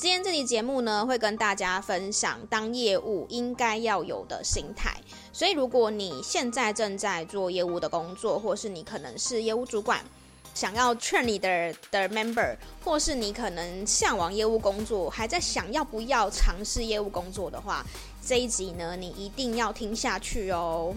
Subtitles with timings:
[0.00, 4.96] 今天这期节目呢，会跟大家分享当业务应该要有的心态。
[5.30, 10.02] 所以，如果你现在正在做业务的工作，或是你可能是业务主管，
[10.54, 17.84] 想要劝你的的 member，或是你可能向往业务工作，还在想要不要尝试业务工作的话，
[18.24, 20.94] 这一集呢，你一定要听下去哦。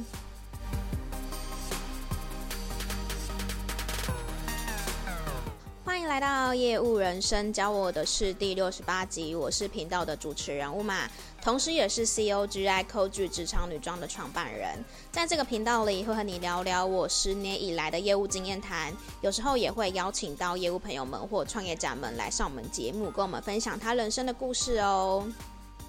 [6.04, 11.08] 迎来到业务人生教我的是第六十八集，我是频道的主持人 Uma，
[11.42, 14.84] 同时也是 COGI c o g 职场女装的创办人。
[15.14, 25.26] 在这个频道里，会和你聊聊我十年以来的业务经验谈，有时候也会邀请到业务朋友们或创业家们来上我们节目，跟我们分享他人生的故事哦。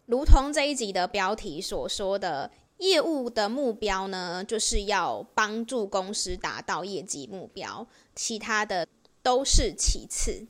[0.06, 7.84] 如同这一集的标题所说的，业务的目标呢，就是要帮助公司达到业绩目标，
[8.14, 8.86] 其他的。
[9.24, 10.46] 都是其次，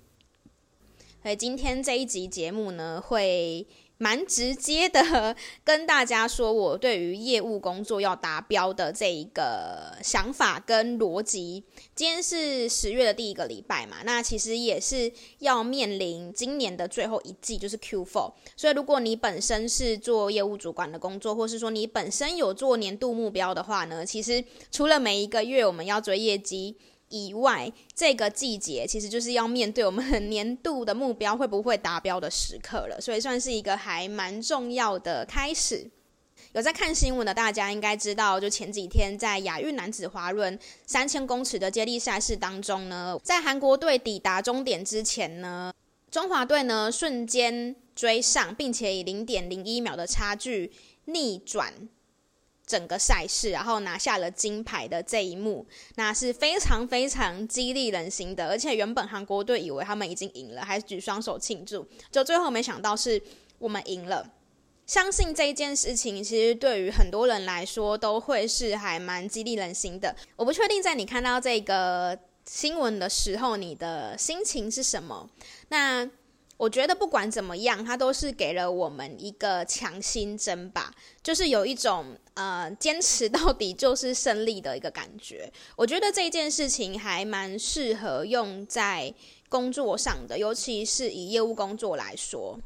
[1.22, 3.64] 所以今天这一集节目呢，会
[3.98, 11.62] 蛮直接的跟大家说，我对于业务工作要达标的这一个想法跟逻辑。
[11.94, 18.32] 今天是十月的第一个礼拜嘛，那其实也是要面临今年的最后一季，就是 Q4。
[18.56, 26.76] 所以如果你本身是做业务主管的工作，或是说你本身有做年度目标的话呢，其实除了每一个月我们要追业绩。
[27.08, 35.90] 以外，这个季节其实就是要面对我们年度的目标会不会达标的时刻了，所以算是一个还蛮重要的开始。
[36.52, 45.72] 有在看新闻的大家应该知道，就前几天在亚运男子滑轮三千公尺的接力赛事当中呢，在韩国队抵达终点之前呢，
[46.10, 50.72] 中华队呢瞬间追上，并且以零点零一秒的差距
[51.06, 51.72] 逆转。
[52.66, 58.48] 整个赛事，然后拿下了金牌的这一幕，那是非常非常激励人心的。
[58.48, 63.20] 而且原本韩国队以为他们已经赢了，还举双手庆祝，就最后没想到是
[63.58, 64.26] 我们赢了。
[64.86, 70.14] 相信这一件事情，其实对于很多人来说都会是还蛮激励人心的。
[70.36, 75.28] 我不确定在你看到这个新闻的时候，你的心情是什么？
[75.68, 76.10] 那。
[76.56, 85.52] 我觉得不管怎么样，它都是给了我们一个强心针吧，就是有一种呃坚持到底就是胜利的一个感觉。
[85.74, 89.12] 我觉得这件事情还蛮适合用在
[89.48, 92.58] 工作上的，尤其是以业务工作来说。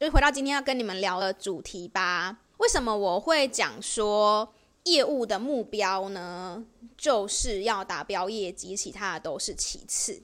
[0.00, 2.38] 就回到今天要跟你们聊的主题吧。
[2.58, 4.52] 为什么我会讲说
[4.84, 6.64] 业务的目标呢？
[6.96, 10.20] 就是要达标业绩，其他的都是其次。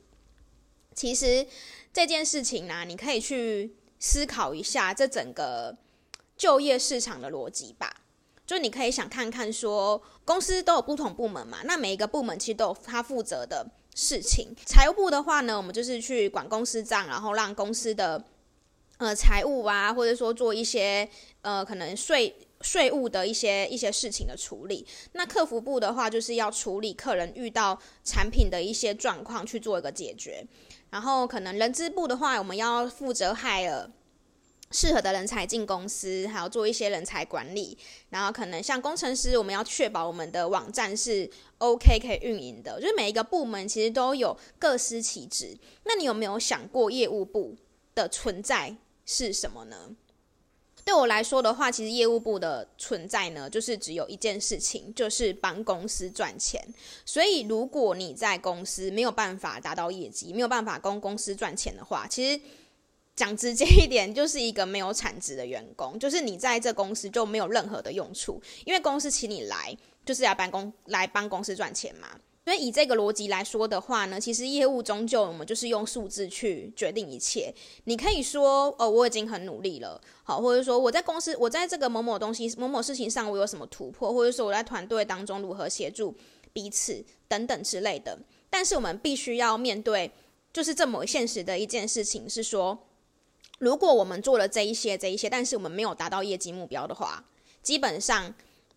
[0.92, 1.46] 其实。
[1.94, 5.74] 这件事情呢、啊，你可以去思考一下这整个
[6.36, 8.02] 就业市场的逻辑吧。
[8.44, 14.54] 就你可以想看看说，公司都有不同部门嘛，那每一个部门其实都有他负责的事情。
[14.66, 18.22] 财务部的话呢，我们就是去管公司账，然后让公司的
[18.98, 21.08] 呃财务啊，或者说做一些
[21.42, 24.84] 呃可能税税务的一些一些事情的处理。
[25.12, 30.44] 那客服部的话，就是要处理客人遇到产品的一些状况，去做一个解决。
[30.94, 33.90] 然后可能人资部的话，我们要负责 hire
[34.70, 37.76] 适合的人才进公司，还要做一些人才管理。
[38.10, 41.28] 然后可能像工程师，我们要确保我们的网站是
[41.58, 42.80] OK 可以运营的。
[42.80, 45.58] 就是每一个部门其实都有各司其职。
[45.82, 47.56] 那你有没有想过业务部
[47.96, 49.96] 的存在是什么呢？
[50.84, 56.62] 对我来说的话，其实业务部的存在呢，就是只有一件事情，就是帮公司赚钱。
[57.06, 62.40] 所以，如果你在公司没有办法达到业绩，没有办法供公司赚钱的话，其实
[63.16, 69.74] 讲直接一点，就是一个没有产值的员工，就是你在这公司就没有任何的用处，因为公司请你来
[70.04, 72.08] 就是要办公来帮公司赚钱嘛。
[72.44, 77.50] 所以以这个逻辑来说的话呢，其实业务终究我们就是用数字去决定一切。
[77.84, 86.14] 你可以说，哦，我已经很努力了，好，或者说我在公司，我在这个某某东西、某某事情上，我有什么突破，或者说我在团队当中如何协助
[86.52, 88.18] 彼此等等之类的。
[88.50, 90.10] 但是我们必须要面对，
[90.52, 92.78] 就是这么现实的一件事情，是说，
[93.58, 97.24] 如果我们做了这一些、这一些，但是我们没有达到业绩目标的话，
[97.62, 98.34] 基本上。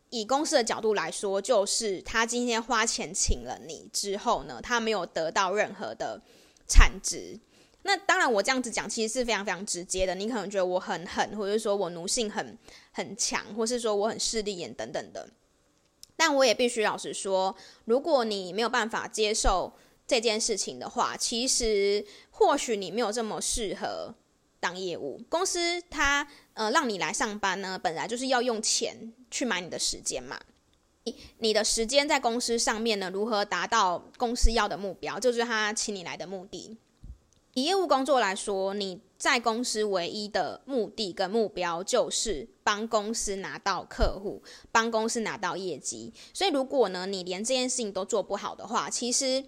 [0.10, 6.22] 以公司的角度来说，就是他今天花钱请了你之后呢，他没有得到任何的
[6.68, 7.40] 产值。
[7.84, 10.16] 那当然，我这样子讲其实是非常非常直接的。
[10.16, 12.58] 你可能觉得我很狠，或者说我奴性很
[12.92, 15.30] 很强，或是说我很势利眼等等的。
[16.16, 17.56] 但我也必须老实说，
[17.86, 19.74] 如果你没有办法接受
[20.06, 24.16] 这件事情的话，其实或许你没有这么适合。
[24.60, 30.40] 当业务公司，它呃让你来上班呢，本来就是要用钱去买你的时间嘛。
[31.04, 36.78] 你你的时间在公司上面呢，如何达到公司要的目标，就是他请你来的目的。
[37.54, 46.14] 以业务工作来说，你在公司唯一的目的跟目标就是帮公司拿到客户，帮公司拿到业绩。
[46.34, 49.44] 所以，如果呢，你连这件事情都做不好的话，其实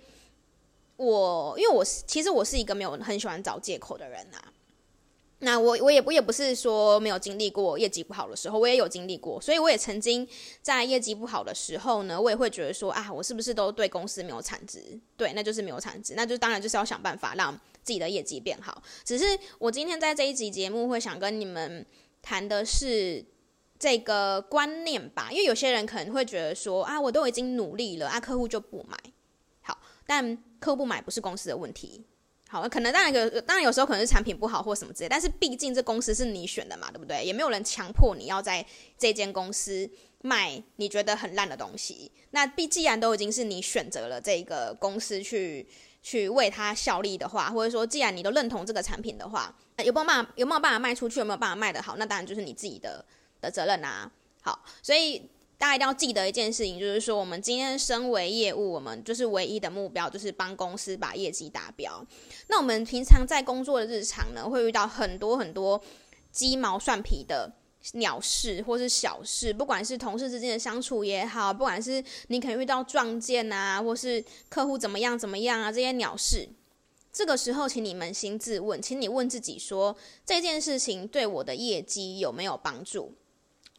[0.95, 4.53] 我，因为我其实我是一个没有很喜欢找借口的人啊。
[5.41, 10.27] 那我我也我也不是说没有经历过业绩不好的时候，我也有经历过，所以我也曾经
[10.61, 14.99] 在业绩不好的时候呢，我也会觉得说啊，我是不是都对公司没有产值？
[15.15, 17.53] 对，那就是没有产值，那就当然就是要想办法让
[17.83, 18.83] 自己的业绩变好。
[19.05, 19.25] 只是
[19.59, 21.85] 我今天在这一集节目会想跟你们
[22.21, 23.23] 谈的是
[23.79, 28.97] 这个观念吧，因为有些人可能会觉得说啊，我都已经努力了啊，客户就不买。
[29.61, 32.03] 好，但客户不买不是公司的问题。
[32.51, 37.23] 好，可能当然有，当然有时候可能是产品不好或什么之类，但是毕竟这公司是你选的嘛，对不对？
[37.23, 38.65] 也没有人强迫你要在
[38.97, 39.87] 这间公司
[40.23, 42.11] 卖你觉得很烂的东西。
[42.31, 45.67] 那毕既然都已经是你选择了这个公司去
[46.01, 53.05] 去为他效力的话，或者说既然你都认同这个产品的话，有没有办法有没有办法卖出去，有没有办法卖得好，那当然就是你自己的
[53.39, 54.11] 的责任啊。
[54.41, 55.29] 好，所以。
[55.59, 62.01] 大家一定要记得一件事情，就是说，我们今天身为业务，我们就是唯一的目标，就是帮公司把业绩达标。
[62.47, 65.79] 那我们平常在工作的日常呢，会遇到很多很多
[66.31, 67.51] 鸡毛蒜皮的
[67.95, 76.47] 鸟事或是小事，不管是同事之间的相处也好，不管是你可能遇到撞见啊，或是客户怎么样怎么样啊，这些鸟事，
[77.11, 83.13] 这个时候，请你扪心自问，请你问自己说，这件事情对我的业绩有没有帮助？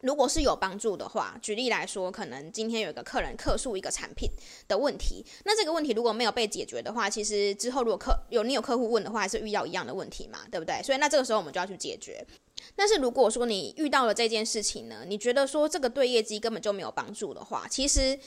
[0.01, 4.31] 如果是有帮助的话，举例来说，可能今天有一个客人客诉一个产品
[4.67, 10.83] 的问题，那这个问题如果没有被解决的话，其实之后如果客有你有客户问的话，还是遇到一样的问题嘛，对不对？
[10.83, 12.27] 所以那这个时候我们就要去解决。
[12.75, 18.19] 但是如果说你遇到了这件事情呢，你觉得说这个对业绩根本就没有帮助的话，其实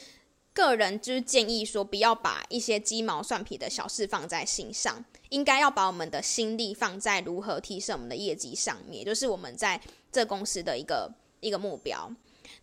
[0.54, 9.82] 个人就是建议说，不要把一些鸡毛蒜皮的小事放在心上，应该要把我们的心力放在如何提升我们的业绩上面，就是我们在
[10.12, 11.12] 这公司的一个。
[11.44, 12.10] 一个目标，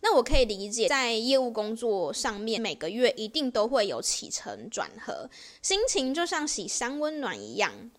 [0.01, 5.29] 那我可以理解，在业务工作上面，每个月一定都会有起承转合，
[5.61, 7.91] 心情就像喜三温暖一样。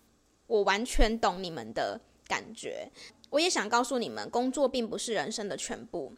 [0.47, 2.91] 我完全懂你们的感觉，
[3.29, 6.13] 我也想告诉你们，工作并不是人生的全部。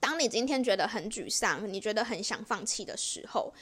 [0.00, 3.52] 当你今天觉得很沮丧，你觉得很想放弃的时候，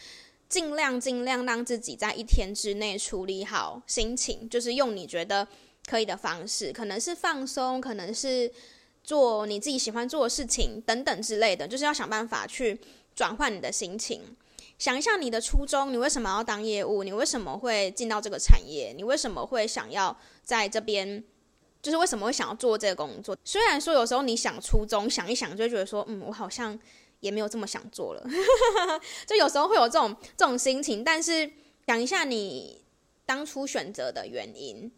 [0.49, 5.47] 尽量尽量让自己在一天之内处理好心情，就是用你觉得
[5.87, 8.51] 可以的方式，可能是放松，可能是。
[9.04, 12.81] 做你自己喜欢做的事情等等之类的，就是要想办法去
[13.14, 14.22] 转换你的心情。
[14.78, 17.02] 想一下你的初衷，你为什么要当业务？
[17.04, 18.93] 你为什么会进到这个产业？
[18.96, 21.22] 你为什么会想要在这边？
[21.81, 23.37] 就是为什么会想要做这个工作？
[23.44, 26.78] 虽然说有时候你想初衷，想一想就觉得说，嗯，我好像
[27.20, 28.25] 也没有这么想做了。
[29.26, 31.50] 就有时候会有这种这种心情，但是
[31.87, 32.84] 想一下你
[33.26, 34.93] 当初选择的原因，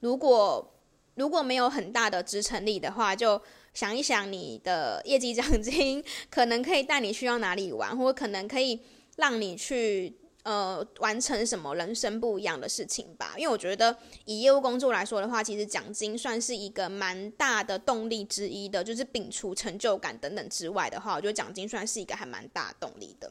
[0.00, 0.74] 如果。
[1.14, 3.40] 如果没有很大的支撑力的话，就
[3.74, 8.80] 想一想你的业绩奖金可能可以带你去到哪里玩，或可能可以
[9.16, 13.34] 让你去呃完成什么人生不一样的事情吧。
[13.36, 23.30] 因为我觉得以业务工作来说的话，其实奖金算是一个蛮大的动力之一的，就是摒除成就感等等之外的话，我觉得奖金算是一个还蛮大动力的。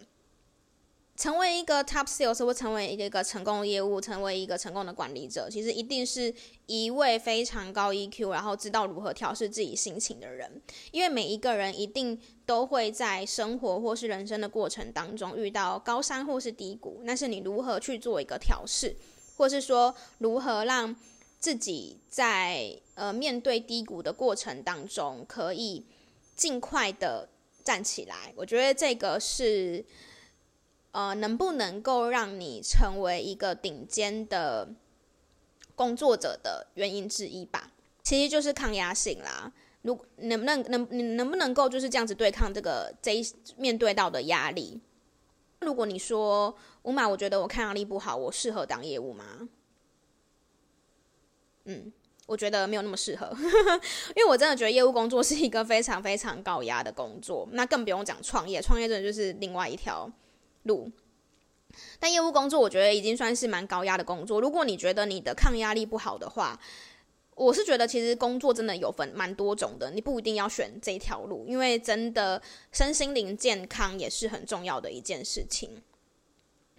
[1.20, 6.34] 成为一个 top sales 或成为一个成功的业务，成为一个成功的管理者，其实一定是
[6.66, 10.50] 一位非常高 EQ，然后知道如何调试自己心情的人。
[10.92, 18.96] 因为每一个人一定都会在生活或是人生的过程当中遇到高山或是低谷，那是你如何去做一个调试，
[19.36, 20.96] 或是说如何让
[21.38, 25.86] 自己在呃面对低谷的过程当中可以
[26.38, 27.28] 尽快的
[27.62, 28.32] 站起来。
[28.38, 29.84] 我觉得这个是。
[30.92, 34.70] 呃，能不能够让你成为一个顶尖的
[35.76, 39.52] 工作者的原因之一吧，其实就是抗压性啦。
[39.84, 44.82] 如能不能能你能不能够就是这样子对抗这个这一面对到的压力？
[45.62, 46.54] 如果你说
[46.84, 49.48] 乌马，我觉得我抗压力不好，我适合当业务吗？
[51.66, 51.94] 嗯，
[52.26, 53.30] 我觉得没有那么适合，
[54.16, 60.12] 因为我真的觉得业务工作是一个非常非常高压的工作，那更不用讲创业，创业真的就是另外一条。
[60.64, 60.92] 路，
[62.00, 64.42] 但业务工作我觉得已经算是蛮高压的工作。
[64.42, 66.60] 如果你觉得你的抗压力不好的话，
[67.36, 75.82] 我是觉得其实工作真的有分蛮多种的，你不一定要选这条路，因为真的身心灵健康也是很重要的一件事情。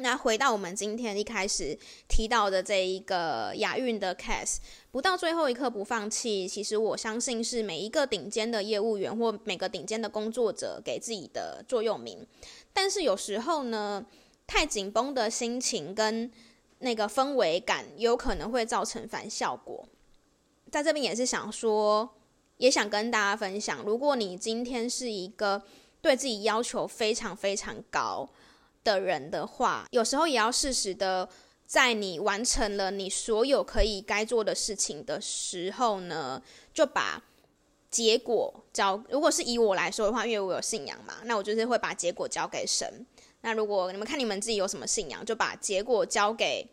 [0.03, 4.57] 那回到我们今天一开始提到的这一个亚运的 case，
[4.91, 12.27] 不到最后一刻不放弃，其实我相信是每一个顶尖的业务员或每个顶尖的工作者给自己的座右铭。
[12.73, 14.05] 但是有时候呢，
[14.47, 16.31] 太紧绷的心情跟
[16.79, 19.89] 那个氛围感，有可能会造成反效果。
[20.71, 22.17] 在这边也是想说，
[22.57, 25.63] 也想跟大家分享，如果你今天是一个
[26.01, 28.29] 对自己要求非常非常高
[28.83, 31.29] 的人的话，有时候也要适时的，
[31.67, 37.23] 在你完成了你所有可以该做的事情的时候呢，就把
[37.91, 39.03] 结果交。
[39.11, 43.07] 如果是以我来说的话，因为我有信仰嘛，那我就是会把结果交给神。
[43.41, 46.67] 那如果你们看你们自己有什么信仰，就把结果交给。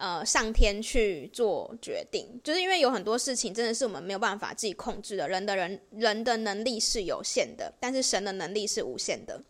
[0.00, 5.28] 呃，上天去做决定，就是因为有很多事情真的是我们没有办法自己控制的。
[5.28, 9.42] 人的人人的能力是有限的，但是神的能力是无限的。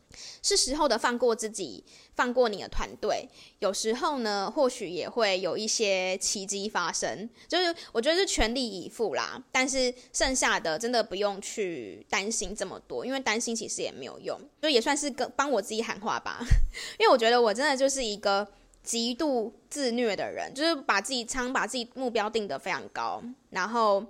[0.42, 1.84] 是时候的放过自己，
[2.16, 3.28] 放过你的团队。
[3.60, 7.30] 有时候呢，或许也会有一些奇迹发生。
[7.46, 14.36] 就是我觉得是全力以赴啦，但是剩下的真的不用去担心这么多，因为担心其实也没有用。
[14.60, 16.40] 就也算是跟帮我自己喊话吧，
[16.98, 18.44] 因为我觉得我真的就是一个。
[18.82, 24.00] 极度自虐的人，就是把自己仓把自己目标定得非常高，然后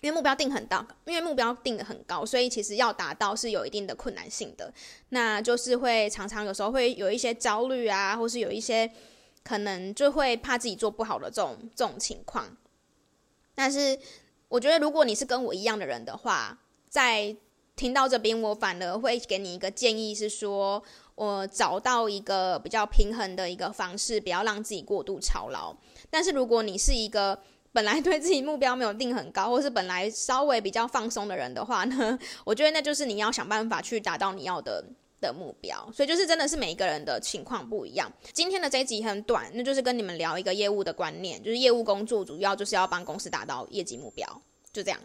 [0.00, 4.72] 因为目标定很大，因为目标定得很高，所以其实要达到是有一定的困难性的。
[5.08, 8.90] 那就是会常常有时候会有一些焦虑啊，或是有一些
[9.42, 12.56] 可能就会怕自己做不好的这种这种情况。
[13.54, 13.98] 但是
[14.48, 16.58] 我觉得，如果你是跟我一样的人的话，
[16.88, 17.34] 在
[17.76, 20.82] 听到这边，我反而会给你一个建议，是说。
[21.16, 25.72] 我找到一个比较平衡的一个方式，不要让自己过度操劳。
[26.10, 27.40] 但是如果你是一个
[27.70, 34.84] 本来对自己目标没有定很高，或是本来稍微比较放松的人的话呢， 我觉得那就是你要想办法去达到你要的
[35.20, 35.88] 的目标。
[35.94, 38.12] 所以就是真的是每一个人的情况不一样。
[38.32, 44.26] 今天的这一集很短，那就是跟你们聊一个业务的观念，就是业务工作主要就是要帮公司达到业绩目标，
[44.72, 44.98] 就这样，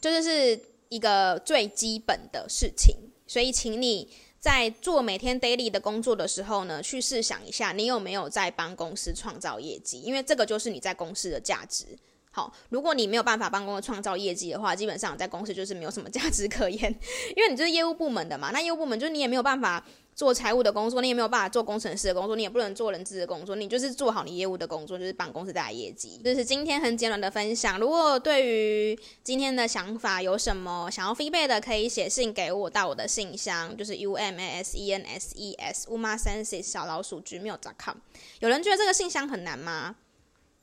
[0.00, 0.60] 就是是
[0.92, 2.94] 一个最基本的事情。
[3.26, 4.08] 所以请你。
[4.42, 10.00] 在做每天 daily 的工作的时候呢，去试想一下，你有没有在帮公司创造业绩？
[10.00, 11.86] 因为这个就是你在公司的价值。
[12.32, 16.92] 好，如果你没有办法帮公司创造业绩的话，基本上在公司就是没有什么价值可言，
[17.36, 18.50] 因为你就是业务部门的嘛。
[18.50, 19.86] 那业务部门就是你也没有办法。
[20.22, 26.20] 做财务的工作，你也没有办法做工程师的工作，你也不能做人资的工作，你就是做好你业务的工作，就是帮公司带来业绩。
[26.22, 27.76] 这是今天很简短的分享。
[27.80, 37.96] 如果对于今天的想法有什么想要 feedback 的，可以写信给我到我的信箱，就是 u m a s e n s e s umasenses 小老鼠 gmail.com。
[38.38, 39.96] 有人觉得这个信箱很难吗？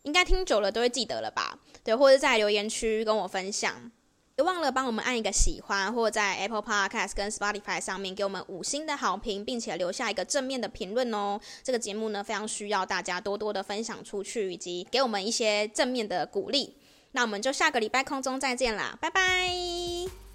[0.03, 1.59] 应该听久了都会记得了吧？
[1.83, 3.91] 对，或者在留言区跟我分享。
[4.39, 11.37] 别忘了帮我们按一个喜欢，或在 Apple Podcast 跟 Spotify 上面给我们五星的好评，并且留下一个正面的评论哦。
[11.61, 16.77] 这个节目呢，非常需要大家多多的分享出去，以及给我们一些正面的鼓励。
[17.11, 20.28] 那我们就下个礼拜空中再见啦，拜拜。